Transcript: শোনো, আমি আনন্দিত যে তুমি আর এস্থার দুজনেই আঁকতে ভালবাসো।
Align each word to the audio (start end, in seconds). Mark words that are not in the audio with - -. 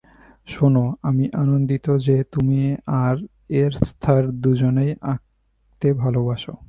শোনো, 0.47 0.95
আমি 1.01 1.25
আনন্দিত 1.33 1.85
যে 1.97 2.23
তুমি 2.23 2.75
আর 2.85 3.15
এস্থার 3.49 4.23
দুজনেই 4.41 4.91
আঁকতে 5.01 5.87
ভালবাসো। 5.93 6.53